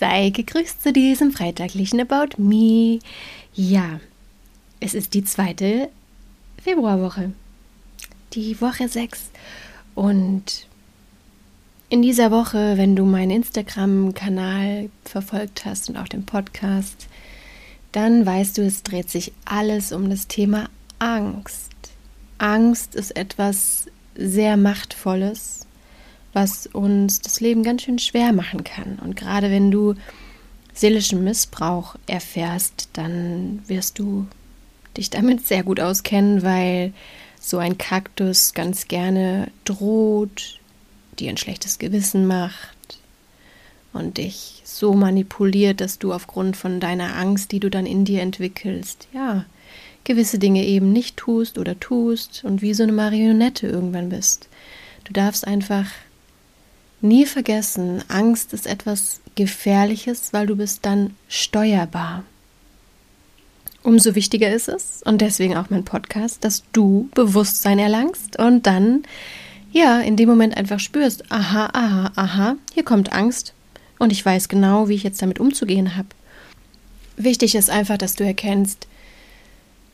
Sei 0.00 0.30
gegrüßt 0.30 0.82
zu 0.82 0.94
diesem 0.94 1.30
freitaglichen 1.30 2.00
About 2.00 2.42
Me. 2.42 3.00
Ja, 3.52 4.00
es 4.80 4.94
ist 4.94 5.12
die 5.12 5.24
zweite 5.24 5.90
Februarwoche. 6.62 7.32
Die 8.32 8.58
Woche 8.62 8.88
6. 8.88 9.30
Und 9.94 10.66
in 11.90 12.00
dieser 12.00 12.30
Woche, 12.30 12.78
wenn 12.78 12.96
du 12.96 13.04
meinen 13.04 13.30
Instagram-Kanal 13.30 14.88
verfolgt 15.04 15.66
hast 15.66 15.90
und 15.90 15.98
auch 15.98 16.08
den 16.08 16.24
Podcast, 16.24 17.06
dann 17.92 18.24
weißt 18.24 18.56
du, 18.56 18.62
es 18.62 18.82
dreht 18.82 19.10
sich 19.10 19.32
alles 19.44 19.92
um 19.92 20.08
das 20.08 20.28
Thema 20.28 20.70
Angst. 20.98 21.74
Angst 22.38 22.94
ist 22.94 23.14
etwas 23.18 23.84
sehr 24.14 24.56
Machtvolles, 24.56 25.66
was 26.32 26.66
uns 26.66 27.20
das 27.20 27.40
Leben 27.40 27.62
ganz 27.62 27.82
schön 27.82 27.98
schwer 27.98 28.32
machen 28.32 28.64
kann. 28.64 28.98
Und 29.02 29.16
gerade 29.16 29.50
wenn 29.50 29.70
du 29.70 29.94
seelischen 30.72 31.24
Missbrauch 31.24 31.96
erfährst, 32.06 32.88
dann 32.92 33.62
wirst 33.66 33.98
du 33.98 34.26
dich 34.96 35.10
damit 35.10 35.46
sehr 35.46 35.62
gut 35.62 35.80
auskennen, 35.80 36.42
weil 36.42 36.92
so 37.40 37.58
ein 37.58 37.78
Kaktus 37.78 38.54
ganz 38.54 38.88
gerne 38.88 39.50
droht, 39.64 40.58
dir 41.18 41.30
ein 41.30 41.36
schlechtes 41.36 41.78
Gewissen 41.78 42.26
macht 42.26 42.98
und 43.92 44.18
dich 44.18 44.62
so 44.64 44.94
manipuliert, 44.94 45.80
dass 45.80 45.98
du 45.98 46.12
aufgrund 46.12 46.56
von 46.56 46.80
deiner 46.80 47.16
Angst, 47.16 47.52
die 47.52 47.60
du 47.60 47.70
dann 47.70 47.86
in 47.86 48.04
dir 48.04 48.20
entwickelst, 48.20 49.08
ja, 49.12 49.46
gewisse 50.04 50.38
Dinge 50.38 50.64
eben 50.64 50.92
nicht 50.92 51.16
tust 51.16 51.58
oder 51.58 51.78
tust 51.78 52.44
und 52.44 52.62
wie 52.62 52.74
so 52.74 52.82
eine 52.82 52.92
Marionette 52.92 53.66
irgendwann 53.66 54.08
bist. 54.08 54.48
Du 55.04 55.12
darfst 55.12 55.46
einfach 55.46 55.86
nie 57.02 57.26
vergessen, 57.26 58.02
Angst 58.08 58.52
ist 58.52 58.66
etwas 58.66 59.20
Gefährliches, 59.34 60.32
weil 60.32 60.46
du 60.46 60.56
bist 60.56 60.84
dann 60.84 61.14
steuerbar. 61.28 62.24
Umso 63.82 64.14
wichtiger 64.14 64.52
ist 64.52 64.68
es, 64.68 65.02
und 65.04 65.20
deswegen 65.20 65.56
auch 65.56 65.70
mein 65.70 65.84
Podcast, 65.84 66.44
dass 66.44 66.64
du 66.72 67.08
Bewusstsein 67.14 67.78
erlangst 67.78 68.38
und 68.38 68.66
dann, 68.66 69.04
ja, 69.72 70.00
in 70.00 70.16
dem 70.16 70.28
Moment 70.28 70.56
einfach 70.56 70.80
spürst, 70.80 71.30
aha, 71.32 71.70
aha, 71.72 72.12
aha, 72.16 72.56
hier 72.74 72.84
kommt 72.84 73.12
Angst 73.12 73.54
und 73.98 74.12
ich 74.12 74.24
weiß 74.24 74.48
genau, 74.48 74.88
wie 74.88 74.94
ich 74.94 75.02
jetzt 75.02 75.22
damit 75.22 75.40
umzugehen 75.40 75.96
habe. 75.96 76.08
Wichtig 77.16 77.54
ist 77.54 77.70
einfach, 77.70 77.96
dass 77.96 78.16
du 78.16 78.24
erkennst, 78.24 78.86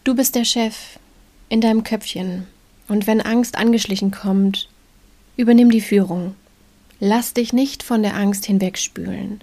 Du 0.07 0.15
bist 0.15 0.37
der 0.37 0.45
Chef 0.45 1.01
in 1.49 1.61
deinem 1.61 1.83
Köpfchen. 1.83 2.47
Und 2.87 3.09
wenn 3.09 3.21
Angst 3.21 3.59
angeschlichen 3.59 4.13
kommt, 4.13 4.69
übernimm 5.37 5.69
die 5.69 5.81
Führung. 5.81 6.37
Lass 7.01 7.35
dich 7.35 7.53
nicht 7.53 7.83
von 7.83 8.03
der 8.03 8.17
Angst 8.17 8.47
hinwegspülen. 8.47 9.41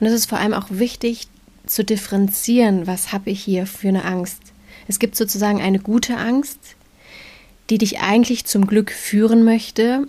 Und 0.00 0.06
es 0.06 0.12
ist 0.12 0.28
vor 0.28 0.38
allem 0.38 0.54
auch 0.54 0.66
wichtig 0.70 1.28
zu 1.66 1.84
differenzieren, 1.84 2.86
was 2.86 3.12
habe 3.12 3.30
ich 3.30 3.42
hier 3.42 3.66
für 3.66 3.88
eine 3.88 4.04
Angst. 4.04 4.40
Es 4.88 4.98
gibt 4.98 5.16
sozusagen 5.16 5.60
eine 5.60 5.78
gute 5.78 6.16
Angst, 6.16 6.58
die 7.70 7.78
dich 7.78 8.00
eigentlich 8.00 8.44
zum 8.44 8.66
Glück 8.66 8.92
führen 8.92 9.44
möchte, 9.44 10.06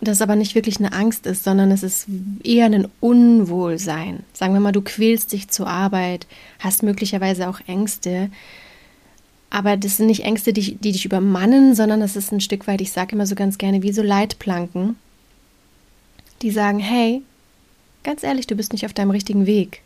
das 0.00 0.22
aber 0.22 0.36
nicht 0.36 0.54
wirklich 0.54 0.78
eine 0.78 0.92
Angst 0.92 1.26
ist, 1.26 1.44
sondern 1.44 1.70
es 1.70 1.82
ist 1.82 2.06
eher 2.42 2.66
ein 2.66 2.88
Unwohlsein. 3.00 4.24
Sagen 4.32 4.52
wir 4.52 4.60
mal, 4.60 4.72
du 4.72 4.82
quälst 4.82 5.32
dich 5.32 5.48
zur 5.48 5.66
Arbeit, 5.66 6.26
hast 6.58 6.82
möglicherweise 6.82 7.48
auch 7.48 7.60
Ängste, 7.66 8.30
aber 9.50 9.76
das 9.76 9.96
sind 9.96 10.06
nicht 10.06 10.24
Ängste, 10.24 10.52
die, 10.52 10.74
die 10.74 10.92
dich 10.92 11.04
übermannen, 11.04 11.74
sondern 11.74 12.00
das 12.00 12.16
ist 12.16 12.32
ein 12.32 12.40
Stück 12.40 12.66
weit, 12.66 12.80
ich 12.80 12.92
sage 12.92 13.14
immer 13.14 13.26
so 13.26 13.34
ganz 13.34 13.56
gerne, 13.56 13.82
wie 13.82 13.92
so 13.92 14.02
Leitplanken, 14.02 14.96
die 16.44 16.50
sagen, 16.50 16.78
hey, 16.78 17.22
ganz 18.02 18.22
ehrlich, 18.22 18.46
du 18.46 18.54
bist 18.54 18.72
nicht 18.72 18.84
auf 18.84 18.92
deinem 18.92 19.10
richtigen 19.10 19.46
Weg. 19.46 19.80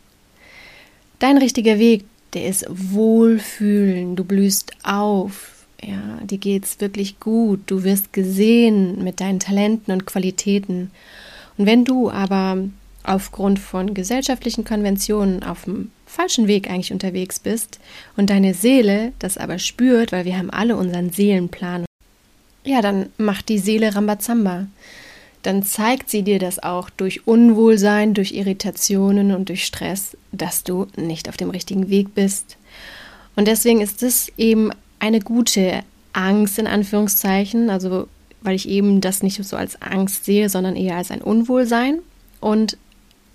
Dein 1.21 1.39
richtiger 1.39 1.79
Weg, 1.79 2.05
der 2.35 2.47
ist 2.47 2.67
Wohlfühlen, 2.69 4.17
du 4.17 4.25
blühst 4.25 4.73
auf, 4.83 5.65
ja, 5.81 6.19
dir 6.25 6.39
geht's 6.39 6.81
wirklich 6.81 7.21
gut, 7.21 7.61
du 7.67 7.85
wirst 7.85 8.13
gesehen 8.13 9.05
mit 9.05 9.21
deinen 9.21 9.39
Talenten 9.39 9.93
und 9.93 10.05
Qualitäten. 10.05 10.91
Und 11.57 11.67
wenn 11.67 11.85
du 11.85 12.11
aber 12.11 12.59
aufgrund 13.05 13.61
von 13.61 13.95
gesellschaftlichen 13.95 14.65
Konventionen 14.65 15.45
auf 15.45 15.65
dem 15.65 15.93
falschen 16.07 16.49
Weg 16.49 16.69
eigentlich 16.69 16.93
unterwegs 16.93 17.39
bist 17.39 17.79
und 18.17 18.31
deine 18.31 18.53
Seele 18.53 19.13
das 19.21 19.39
aber 19.39 19.61
spürt, 19.61 20.11
weil 20.11 20.25
wir 20.25 20.37
haben 20.37 20.51
alle 20.51 20.77
unseren 20.77 21.11
Seelenplan, 21.11 21.85
ja, 22.65 22.83
dann 22.83 23.11
macht 23.17 23.49
die 23.49 23.59
Seele 23.59 23.95
Rambazamba. 23.95 24.67
Dann 25.43 25.63
zeigt 25.63 26.11
sie 26.11 26.23
dir 26.23 26.39
das 26.39 26.63
auch 26.63 26.91
durch 26.91 27.27
Unwohlsein, 27.27 28.15
durch 28.15 28.33
Irritationen 28.33 29.33
und 29.35 29.49
durch 29.49 29.65
Stress, 29.65 30.17
dass 30.33 30.65
du 30.65 30.87
nicht 30.97 31.29
auf 31.29 31.37
dem 31.37 31.51
richtigen 31.51 31.89
Weg 31.91 32.15
bist. 32.15 32.57
Und 33.37 33.47
deswegen 33.47 33.81
ist 33.81 34.03
es 34.03 34.33
eben 34.37 34.71
eine 34.99 35.21
gute 35.21 35.83
Angst 36.13 36.59
in 36.59 36.67
Anführungszeichen, 36.67 37.71
also 37.71 38.09
weil 38.41 38.57
ich 38.57 38.69
eben 38.69 39.01
das 39.01 39.23
nicht 39.23 39.43
so 39.43 39.57
als 39.57 39.81
Angst 39.81 40.25
sehe, 40.25 40.49
sondern 40.49 40.77
eher 40.77 40.97
als 40.97 41.11
ein 41.11 41.23
Unwohlsein. 41.23 42.01
Und 42.41 42.77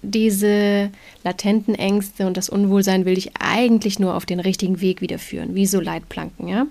diese 0.02 0.90
latenten 1.24 1.76
Ängste 1.76 2.28
und 2.28 2.36
das 2.36 2.50
Unwohlsein 2.50 3.06
will 3.06 3.16
dich 3.16 3.32
eigentlich 3.40 4.00
nur 4.00 4.16
auf 4.16 4.26
den 4.26 4.40
richtigen 4.40 4.82
Weg 4.82 5.02
wiederführen, 5.02 5.56
wie 5.56 5.66
so 5.66 5.80
Leitplanken, 5.80 6.48
ja? 6.48 6.68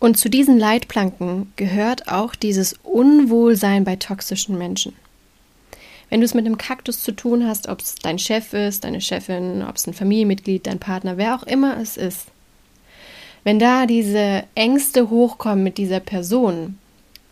Und 0.00 0.16
zu 0.16 0.30
diesen 0.30 0.58
Leitplanken 0.58 1.52
gehört 1.56 2.08
auch 2.08 2.34
dieses 2.34 2.72
Unwohlsein 2.82 3.84
bei 3.84 3.96
toxischen 3.96 4.56
Menschen. 4.56 4.94
Wenn 6.08 6.20
du 6.20 6.24
es 6.24 6.34
mit 6.34 6.46
einem 6.46 6.58
Kaktus 6.58 7.02
zu 7.02 7.12
tun 7.12 7.46
hast, 7.46 7.68
ob 7.68 7.80
es 7.80 7.94
dein 7.96 8.18
Chef 8.18 8.52
ist, 8.54 8.82
deine 8.82 9.00
Chefin, 9.00 9.62
ob 9.62 9.76
es 9.76 9.86
ein 9.86 9.94
Familienmitglied, 9.94 10.66
dein 10.66 10.80
Partner, 10.80 11.18
wer 11.18 11.36
auch 11.36 11.44
immer 11.44 11.78
es 11.78 11.96
ist, 11.96 12.26
wenn 13.44 13.58
da 13.58 13.86
diese 13.86 14.44
Ängste 14.54 15.10
hochkommen 15.10 15.62
mit 15.62 15.78
dieser 15.78 16.00
Person, 16.00 16.78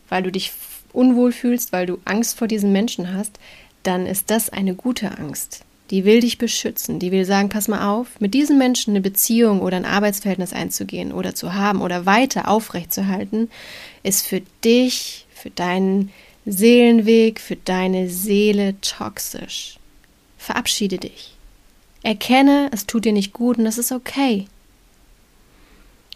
weil 0.08 0.22
du 0.22 0.30
dich 0.30 0.52
unwohl 0.92 1.32
fühlst, 1.32 1.72
weil 1.72 1.86
du 1.86 1.98
Angst 2.04 2.38
vor 2.38 2.48
diesen 2.48 2.72
Menschen 2.72 3.12
hast, 3.12 3.38
dann 3.82 4.06
ist 4.06 4.30
das 4.30 4.50
eine 4.50 4.74
gute 4.74 5.18
Angst. 5.18 5.64
Die 5.91 6.04
will 6.04 6.21
dich 6.21 6.38
beschützen. 6.38 6.99
Die 6.99 7.12
will 7.12 7.25
sagen, 7.25 7.49
pass 7.49 7.69
mal 7.69 7.88
auf, 7.88 8.21
mit 8.21 8.34
diesen 8.34 8.59
Menschen 8.59 8.93
eine 8.93 9.00
Beziehung 9.00 9.60
oder 9.60 9.76
ein 9.76 9.84
Arbeitsverhältnis 9.84 10.53
einzugehen 10.53 11.12
oder 11.12 11.34
zu 11.34 11.54
haben 11.54 11.81
oder 11.81 12.06
weiter 12.06 12.49
aufrechtzuerhalten, 12.49 13.50
ist 14.03 14.27
für 14.27 14.43
dich, 14.65 15.27
für 15.34 15.50
deinen 15.50 16.10
Seelenweg, 16.44 17.41
für 17.41 17.56
deine 17.56 18.09
Seele 18.09 18.81
toxisch. 18.81 19.78
Verabschiede 20.37 20.98
dich. 20.98 21.34
Erkenne, 22.03 22.71
es 22.72 22.87
tut 22.87 23.04
dir 23.04 23.12
nicht 23.12 23.32
gut 23.32 23.59
und 23.59 23.65
das 23.65 23.78
ist 23.78 23.93
okay. 23.93 24.47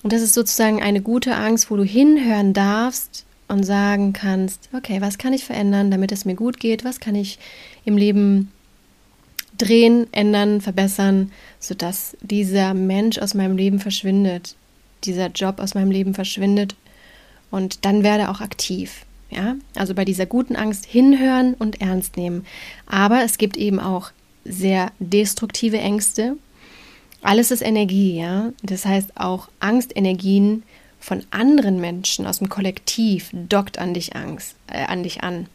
Und 0.03 0.12
das 0.12 0.22
ist 0.22 0.34
sozusagen 0.34 0.82
eine 0.82 1.00
gute 1.00 1.34
Angst, 1.34 1.71
wo 1.71 1.77
du 1.77 1.84
hinhören 1.84 2.53
darfst, 2.53 3.25
und 3.53 3.65
sagen 3.65 4.12
kannst, 4.12 4.71
okay, 4.72 5.00
was 5.00 5.19
kann 5.19 5.34
ich 5.34 5.44
verändern, 5.44 5.91
damit 5.91 6.11
es 6.11 6.25
mir 6.25 6.34
gut 6.34 6.59
geht, 6.59 6.84
was 6.84 7.00
kann 7.00 7.15
ich 7.15 7.38
im 7.84 7.97
Leben 7.97 8.50
drehen, 9.58 10.06
ändern, 10.12 10.60
verbessern, 10.60 11.32
sodass 11.60 12.16
dieser 12.20 12.74
Mensch 12.74 13.18
aus 13.18 13.34
meinem 13.34 13.56
Leben 13.56 13.78
verschwindet, 13.78 14.56
dieser 15.04 15.28
Job 15.28 15.60
aus 15.60 15.74
meinem 15.74 15.90
Leben 15.90 16.14
verschwindet 16.14 16.74
und 17.50 17.84
dann 17.84 18.02
werde 18.02 18.30
auch 18.30 18.40
aktiv. 18.40 19.04
Ja, 19.30 19.54
also 19.76 19.94
bei 19.94 20.04
dieser 20.04 20.26
guten 20.26 20.56
Angst 20.56 20.84
hinhören 20.84 21.54
und 21.54 21.80
ernst 21.80 22.18
nehmen. 22.18 22.44
Aber 22.84 23.22
es 23.24 23.38
gibt 23.38 23.56
eben 23.56 23.80
auch 23.80 24.10
sehr 24.44 24.92
destruktive 24.98 25.78
Ängste. 25.78 26.36
Alles 27.22 27.50
ist 27.50 27.62
Energie, 27.62 28.19
ja. 28.19 28.52
Das 28.62 28.84
heißt 28.84 29.16
auch 29.16 29.48
Angstenergien 29.58 30.64
von 31.00 31.24
anderen 31.30 31.80
Menschen 31.80 32.26
aus 32.26 32.40
dem 32.40 32.50
Kollektiv 32.50 33.30
dockt 33.32 33.78
an 33.78 33.94
dich 33.94 34.14
Angst, 34.14 34.56
äh, 34.66 34.84
an 34.84 35.02
dich 35.02 35.22
an. 35.22 35.46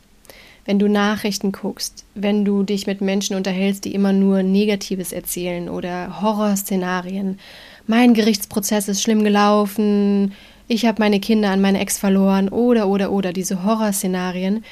Wenn 0.67 0.79
du 0.79 0.89
Nachrichten 0.89 1.53
guckst, 1.53 2.03
wenn 2.13 2.43
du 2.43 2.61
dich 2.61 2.87
mit 2.87 2.99
Menschen 2.99 3.37
unterhältst, 3.37 3.85
die 3.85 3.95
immer 3.95 4.11
nur 4.11 4.43
Negatives 4.43 5.13
erzählen 5.13 5.69
oder 5.69 6.21
Horrorszenarien. 6.21 7.39
Mein 7.87 8.13
Gerichtsprozess 8.13 8.89
ist 8.89 9.01
schlimm 9.01 9.23
gelaufen, 9.23 10.33
ich 10.67 10.85
habe 10.85 11.01
meine 11.01 11.21
Kinder 11.21 11.51
an 11.51 11.61
meine 11.61 11.79
Ex 11.79 11.97
verloren 11.97 12.49
oder 12.49 12.89
oder 12.89 13.11
oder 13.11 13.31
diese 13.31 13.63
Horrorszenarien. 13.63 14.65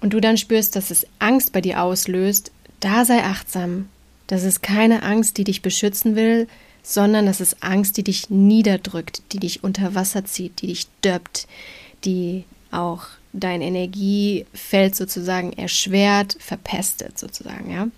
Und 0.00 0.14
du 0.14 0.20
dann 0.20 0.38
spürst, 0.38 0.74
dass 0.76 0.90
es 0.90 1.06
Angst 1.18 1.52
bei 1.52 1.60
dir 1.60 1.82
auslöst, 1.82 2.50
da 2.80 3.04
sei 3.04 3.22
achtsam. 3.22 3.90
Das 4.26 4.44
ist 4.44 4.62
keine 4.62 5.02
Angst, 5.02 5.36
die 5.36 5.44
dich 5.44 5.60
beschützen 5.60 6.16
will, 6.16 6.48
sondern 6.82 7.26
das 7.26 7.42
ist 7.42 7.62
Angst, 7.62 7.98
die 7.98 8.04
dich 8.04 8.30
niederdrückt, 8.30 9.22
die 9.32 9.40
dich 9.40 9.62
unter 9.62 9.94
Wasser 9.94 10.24
zieht, 10.24 10.62
die 10.62 10.68
dich 10.68 10.86
döppt, 11.04 11.46
die 12.06 12.44
auch 12.70 13.04
dein 13.32 13.60
Energiefeld 13.60 14.96
sozusagen 14.96 15.52
erschwert, 15.52 16.36
verpestet 16.38 17.18
sozusagen, 17.18 17.70
ja. 17.70 17.88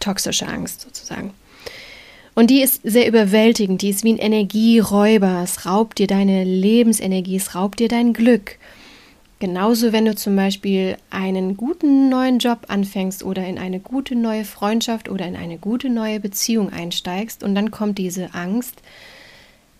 Toxische 0.00 0.48
Angst 0.48 0.82
sozusagen. 0.82 1.32
Und 2.34 2.48
die 2.48 2.62
ist 2.62 2.80
sehr 2.82 3.06
überwältigend, 3.06 3.82
die 3.82 3.90
ist 3.90 4.04
wie 4.04 4.14
ein 4.14 4.18
Energieräuber, 4.18 5.42
es 5.44 5.66
raubt 5.66 5.98
dir 5.98 6.06
deine 6.06 6.44
Lebensenergie, 6.44 7.36
es 7.36 7.54
raubt 7.54 7.78
dir 7.78 7.88
dein 7.88 8.14
Glück. 8.14 8.58
Genauso, 9.38 9.92
wenn 9.92 10.04
du 10.04 10.14
zum 10.14 10.36
Beispiel 10.36 10.96
einen 11.10 11.56
guten 11.56 12.08
neuen 12.08 12.38
Job 12.38 12.66
anfängst 12.68 13.24
oder 13.24 13.44
in 13.44 13.58
eine 13.58 13.80
gute 13.80 14.14
neue 14.14 14.44
Freundschaft 14.44 15.08
oder 15.08 15.26
in 15.26 15.36
eine 15.36 15.58
gute 15.58 15.90
neue 15.90 16.20
Beziehung 16.20 16.72
einsteigst 16.72 17.42
und 17.42 17.54
dann 17.54 17.70
kommt 17.70 17.98
diese 17.98 18.34
Angst, 18.34 18.82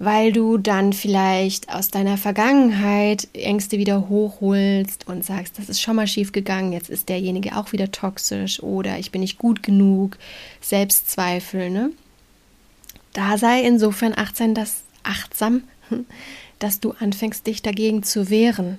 weil 0.05 0.33
du 0.33 0.59
dann 0.59 0.93
vielleicht 0.93 1.73
aus 1.73 1.89
deiner 1.89 2.17
Vergangenheit 2.17 3.29
Ängste 3.35 3.79
wieder 3.79 4.09
hochholst 4.09 5.07
und 5.07 5.25
sagst, 5.25 5.61
das 5.61 5.69
ist 5.69 5.81
schon 5.81 5.95
mal 5.95 6.09
schief 6.09 6.33
gegangen, 6.33 6.73
jetzt 6.73 6.91
ist 6.91 7.09
derjenige 7.09 7.57
auch 7.57 7.71
wieder 7.71 7.93
toxisch 7.93 8.61
oder 8.61 8.99
ich 8.99 9.13
bin 9.13 9.21
nicht 9.21 9.39
gut 9.39 9.63
genug, 9.63 10.19
Selbstzweifel, 10.61 11.71
ne? 11.71 11.93
Da 13.13 13.39
sei 13.39 13.63
insofern 13.63 14.13
achtsam, 14.17 14.55
dass, 14.55 14.83
achtsam, 15.05 15.63
dass 16.59 16.81
du 16.81 16.95
anfängst, 16.99 17.47
dich 17.47 17.63
dagegen 17.63 18.03
zu 18.03 18.29
wehren. 18.29 18.79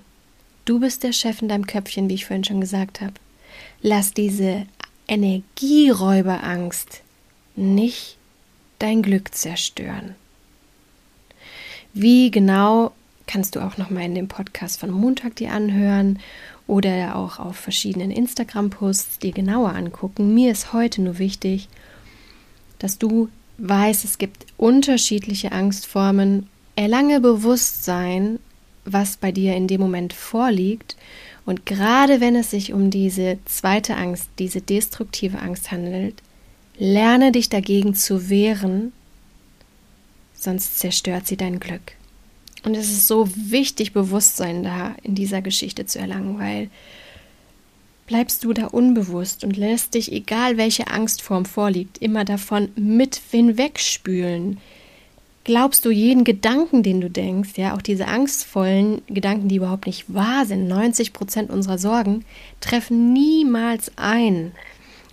Du 0.66 0.82
bist 0.82 1.04
der 1.04 1.14
Chef 1.14 1.42
in 1.42 1.48
deinem 1.48 1.68
Köpfchen, 1.68 2.10
wie 2.10 2.16
ich 2.16 2.26
vorhin 2.26 2.44
schon 2.44 2.60
gesagt 2.60 3.00
habe. 3.00 3.14
Lass 3.82 4.14
diese 4.14 4.66
Energieräuberangst 5.08 7.02
nicht 7.56 8.18
dein 8.80 9.02
Glück 9.02 9.34
zerstören. 9.34 10.16
Wie 11.94 12.32
genau 12.32 12.92
kannst 13.28 13.56
du 13.56 13.62
auch 13.62 13.78
noch 13.78 13.90
mal 13.90 14.04
in 14.04 14.16
dem 14.16 14.28
Podcast 14.28 14.80
von 14.80 14.92
Montag 14.92 15.36
dir 15.36 15.52
anhören 15.52 16.20
oder 16.68 17.16
auch 17.16 17.40
auf 17.40 17.56
verschiedenen 17.56 18.12
Instagram-Posts 18.12 19.20
dir 19.20 19.32
genauer 19.32 19.74
angucken. 19.74 20.34
Mir 20.34 20.52
ist 20.52 20.74
heute 20.74 21.02
nur 21.02 21.20
wichtig, 21.20 21.68
dass 22.80 22.98
du 22.98 23.30
weißt, 23.58 24.06
es 24.06 24.18
gibt 24.18 24.46
unterschiedliche 24.58 25.52
Angstformen. 25.52 26.48
Erlange 26.76 27.22
Bewusstsein, 27.22 28.40
was 28.86 29.18
bei 29.18 29.32
dir 29.32 29.56
in 29.56 29.68
dem 29.68 29.80
Moment 29.80 30.14
vorliegt. 30.14 30.98
Und 31.46 31.66
gerade 31.66 32.22
wenn 32.22 32.36
es 32.36 32.52
sich 32.52 32.74
um 32.74 32.90
diese 32.90 33.38
zweite 33.46 33.96
Angst, 33.98 34.30
diese 34.40 34.62
destruktive 34.62 35.40
Angst 35.40 35.72
handelt, 35.72 36.16
lerne 36.78 37.32
dich 37.32 37.50
dagegen 37.50 37.94
zu 37.94 38.30
wehren 38.30 38.94
sonst 40.44 40.80
zerstört 40.80 41.28
sie 41.28 41.38
dein 41.38 41.60
Glück. 41.60 41.94
Und 42.64 42.76
es 42.76 42.90
ist 42.90 43.08
so 43.08 43.30
wichtig, 43.36 43.94
Bewusstsein 43.94 44.64
da 44.64 44.96
in 45.04 45.16
dieser 45.16 45.42
Geschichte 45.42 45.86
zu 45.86 46.00
erlangen, 46.00 46.40
weil 46.40 46.70
bleibst 48.08 48.44
du 48.44 48.54
da 48.54 48.68
unbewusst 48.68 49.44
und 49.44 49.58
lässt 49.58 49.94
dich, 49.94 50.12
egal 50.12 50.58
welche 50.58 50.88
Angstform 50.88 51.46
vorliegt, 51.46 51.98
immer 51.98 52.26
davon 52.26 52.70
mit 52.76 53.20
hinwegspülen. 53.32 54.60
Glaubst 55.46 55.84
du 55.84 55.92
jeden 55.92 56.24
Gedanken, 56.24 56.84
den 56.84 57.02
du 57.02 57.10
denkst, 57.10 57.58
ja, 57.58 57.76
auch 57.76 57.82
diese 57.82 58.08
angstvollen 58.08 59.02
Gedanken, 59.08 59.50
die 59.50 59.58
überhaupt 59.58 59.88
nicht 59.88 60.14
wahr 60.14 60.46
sind, 60.46 60.68
90 60.68 61.12
Prozent 61.12 61.50
unserer 61.50 61.78
Sorgen, 61.78 62.24
treffen 62.62 63.12
niemals 63.12 63.92
ein. 63.98 64.54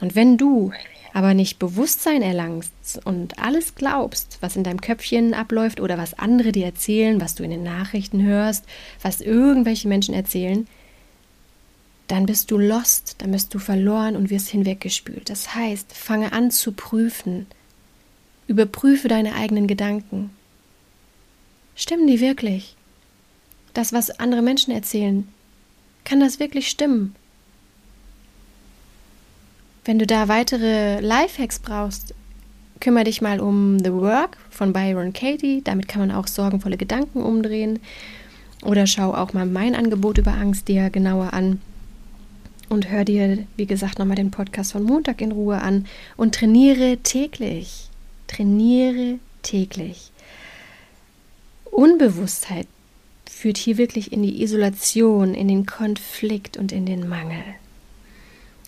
Und 0.00 0.14
wenn 0.14 0.36
du 0.36 0.72
aber 1.12 1.34
nicht 1.34 1.58
Bewusstsein 1.58 2.22
erlangst 2.22 3.00
und 3.04 3.38
alles 3.38 3.74
glaubst, 3.74 4.38
was 4.40 4.56
in 4.56 4.64
deinem 4.64 4.80
Köpfchen 4.80 5.34
abläuft 5.34 5.80
oder 5.80 5.98
was 5.98 6.18
andere 6.18 6.52
dir 6.52 6.66
erzählen, 6.66 7.20
was 7.20 7.34
du 7.34 7.42
in 7.42 7.50
den 7.50 7.62
Nachrichten 7.62 8.22
hörst, 8.22 8.64
was 9.02 9.20
irgendwelche 9.20 9.88
Menschen 9.88 10.14
erzählen, 10.14 10.66
dann 12.06 12.26
bist 12.26 12.50
du 12.50 12.58
lost, 12.58 13.16
dann 13.18 13.30
bist 13.30 13.54
du 13.54 13.58
verloren 13.58 14.16
und 14.16 14.30
wirst 14.30 14.48
hinweggespült. 14.48 15.30
Das 15.30 15.54
heißt, 15.54 15.92
fange 15.92 16.32
an 16.32 16.50
zu 16.50 16.72
prüfen. 16.72 17.46
Überprüfe 18.48 19.06
deine 19.06 19.34
eigenen 19.34 19.68
Gedanken. 19.68 20.30
Stimmen 21.76 22.08
die 22.08 22.20
wirklich? 22.20 22.74
Das, 23.74 23.92
was 23.92 24.10
andere 24.10 24.42
Menschen 24.42 24.72
erzählen, 24.72 25.28
kann 26.04 26.18
das 26.18 26.40
wirklich 26.40 26.68
stimmen? 26.68 27.14
Wenn 29.84 29.98
du 29.98 30.06
da 30.06 30.28
weitere 30.28 31.00
Lifehacks 31.00 31.58
brauchst, 31.58 32.14
kümmere 32.80 33.04
dich 33.04 33.22
mal 33.22 33.40
um 33.40 33.78
The 33.78 33.92
Work 33.92 34.36
von 34.50 34.72
Byron 34.72 35.12
Katie. 35.12 35.62
Damit 35.62 35.88
kann 35.88 36.00
man 36.00 36.10
auch 36.10 36.26
sorgenvolle 36.26 36.76
Gedanken 36.76 37.22
umdrehen. 37.22 37.78
Oder 38.62 38.86
schau 38.86 39.14
auch 39.14 39.32
mal 39.32 39.46
mein 39.46 39.74
Angebot 39.74 40.18
über 40.18 40.34
Angst 40.34 40.68
dir 40.68 40.90
genauer 40.90 41.32
an. 41.32 41.60
Und 42.68 42.90
hör 42.90 43.04
dir, 43.04 43.38
wie 43.56 43.66
gesagt, 43.66 43.98
nochmal 43.98 44.16
den 44.16 44.30
Podcast 44.30 44.72
von 44.72 44.82
Montag 44.82 45.20
in 45.22 45.32
Ruhe 45.32 45.60
an. 45.60 45.86
Und 46.16 46.34
trainiere 46.34 46.98
täglich. 46.98 47.88
Trainiere 48.26 49.18
täglich. 49.42 50.12
Unbewusstheit 51.70 52.66
führt 53.28 53.56
hier 53.56 53.78
wirklich 53.78 54.12
in 54.12 54.22
die 54.22 54.42
Isolation, 54.42 55.34
in 55.34 55.48
den 55.48 55.64
Konflikt 55.64 56.58
und 56.58 56.70
in 56.70 56.84
den 56.84 57.08
Mangel. 57.08 57.42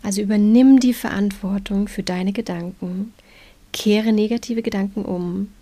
Also 0.03 0.21
übernimm 0.21 0.81
die 0.81 0.95
Verantwortung 0.95 1.87
für 1.87 2.03
deine 2.03 2.33
Gedanken, 2.33 3.15
kehre 3.73 4.13
negative 4.13 4.63
Gedanken 4.63 5.05
um, 5.05 5.53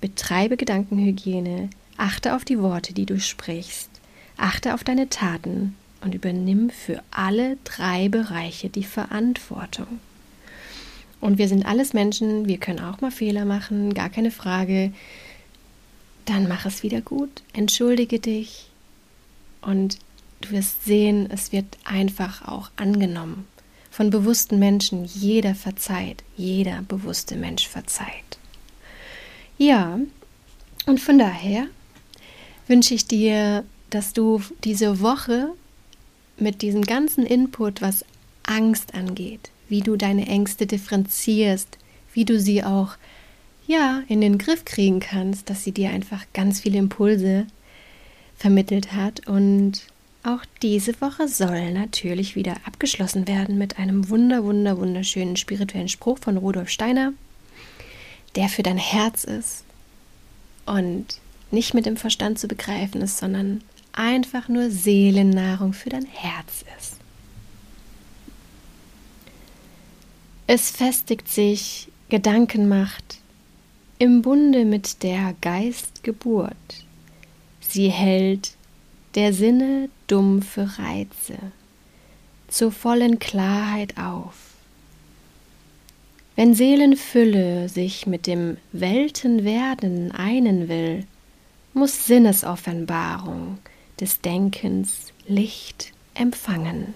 betreibe 0.00 0.56
Gedankenhygiene, 0.56 1.70
achte 1.96 2.34
auf 2.34 2.44
die 2.44 2.58
Worte, 2.58 2.92
die 2.92 3.06
du 3.06 3.20
sprichst, 3.20 3.88
achte 4.36 4.74
auf 4.74 4.82
deine 4.82 5.08
Taten 5.08 5.76
und 6.00 6.14
übernimm 6.14 6.70
für 6.70 7.02
alle 7.10 7.58
drei 7.64 8.08
Bereiche 8.08 8.68
die 8.68 8.84
Verantwortung. 8.84 10.00
Und 11.20 11.38
wir 11.38 11.48
sind 11.48 11.64
alles 11.64 11.94
Menschen, 11.94 12.46
wir 12.46 12.58
können 12.58 12.80
auch 12.80 13.00
mal 13.00 13.10
Fehler 13.10 13.44
machen, 13.44 13.94
gar 13.94 14.10
keine 14.10 14.30
Frage. 14.30 14.92
Dann 16.26 16.48
mach 16.48 16.66
es 16.66 16.82
wieder 16.82 17.00
gut, 17.00 17.42
entschuldige 17.52 18.18
dich 18.18 18.68
und 19.62 19.98
du 20.40 20.50
wirst 20.50 20.84
sehen, 20.84 21.28
es 21.30 21.52
wird 21.52 21.66
einfach 21.84 22.46
auch 22.46 22.70
angenommen 22.76 23.46
von 23.96 24.10
bewussten 24.10 24.58
Menschen. 24.58 25.06
Jeder 25.06 25.54
verzeiht, 25.54 26.22
jeder 26.36 26.82
bewusste 26.82 27.34
Mensch 27.34 27.66
verzeiht. 27.66 28.36
Ja, 29.56 29.98
und 30.84 31.00
von 31.00 31.18
daher 31.18 31.66
wünsche 32.66 32.92
ich 32.92 33.06
dir, 33.06 33.64
dass 33.88 34.12
du 34.12 34.42
diese 34.64 35.00
Woche 35.00 35.48
mit 36.36 36.60
diesem 36.60 36.82
ganzen 36.82 37.24
Input, 37.24 37.80
was 37.80 38.04
Angst 38.42 38.94
angeht, 38.94 39.48
wie 39.70 39.80
du 39.80 39.96
deine 39.96 40.26
Ängste 40.26 40.66
differenzierst, 40.66 41.78
wie 42.12 42.26
du 42.26 42.38
sie 42.38 42.62
auch 42.64 42.98
ja 43.66 44.02
in 44.08 44.20
den 44.20 44.36
Griff 44.36 44.66
kriegen 44.66 45.00
kannst, 45.00 45.48
dass 45.48 45.64
sie 45.64 45.72
dir 45.72 45.88
einfach 45.88 46.26
ganz 46.34 46.60
viele 46.60 46.76
Impulse 46.76 47.46
vermittelt 48.36 48.92
hat 48.92 49.26
und 49.26 49.86
auch 50.26 50.44
diese 50.60 51.00
Woche 51.00 51.28
soll 51.28 51.72
natürlich 51.72 52.34
wieder 52.34 52.56
abgeschlossen 52.64 53.28
werden 53.28 53.58
mit 53.58 53.78
einem 53.78 54.08
wunder, 54.08 54.42
wunder, 54.42 54.76
wunderschönen 54.76 55.36
spirituellen 55.36 55.88
Spruch 55.88 56.18
von 56.18 56.36
Rudolf 56.36 56.68
Steiner, 56.68 57.12
der 58.34 58.48
für 58.48 58.64
dein 58.64 58.76
Herz 58.76 59.22
ist 59.24 59.64
und 60.66 61.06
nicht 61.52 61.74
mit 61.74 61.86
dem 61.86 61.96
Verstand 61.96 62.40
zu 62.40 62.48
begreifen 62.48 63.02
ist, 63.02 63.18
sondern 63.18 63.62
einfach 63.92 64.48
nur 64.48 64.68
Seelennahrung 64.68 65.72
für 65.72 65.90
dein 65.90 66.06
Herz 66.06 66.64
ist. 66.76 66.96
Es 70.48 70.70
festigt 70.70 71.28
sich 71.28 71.88
Gedankenmacht 72.08 73.18
im 73.98 74.22
Bunde 74.22 74.64
mit 74.64 75.02
der 75.04 75.34
Geistgeburt. 75.40 76.84
Sie 77.60 77.90
hält 77.90 78.55
der 79.16 79.32
Sinne 79.32 79.88
dumpfe 80.06 80.78
Reize 80.78 81.38
zur 82.48 82.70
vollen 82.70 83.18
Klarheit 83.18 83.96
auf. 83.98 84.34
Wenn 86.36 86.54
Seelenfülle 86.54 87.68
sich 87.70 88.06
mit 88.06 88.26
dem 88.26 88.58
Weltenwerden 88.72 90.12
einen 90.12 90.68
will, 90.68 91.06
muss 91.72 92.06
Sinnesoffenbarung 92.06 93.58
des 93.98 94.20
Denkens 94.20 95.12
Licht 95.26 95.92
empfangen. 96.14 96.94